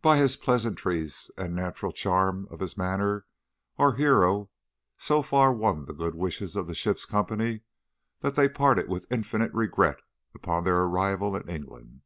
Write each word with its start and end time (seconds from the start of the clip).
"By 0.00 0.16
his 0.16 0.36
pleasantries 0.36 1.30
and 1.38 1.56
the 1.56 1.62
natural 1.62 1.92
charm 1.92 2.48
of 2.50 2.58
his 2.58 2.76
manners 2.76 3.22
our 3.78 3.92
hero 3.92 4.50
so 4.96 5.22
far 5.22 5.52
won 5.54 5.84
the 5.84 5.92
good 5.94 6.16
wishes 6.16 6.56
of 6.56 6.66
the 6.66 6.74
ship's 6.74 7.04
company 7.04 7.60
that 8.22 8.34
they 8.34 8.48
parted 8.48 8.88
with 8.88 9.06
infinite 9.08 9.54
regret 9.54 10.02
upon 10.34 10.64
their 10.64 10.80
arrival 10.82 11.36
in 11.36 11.48
England. 11.48 12.00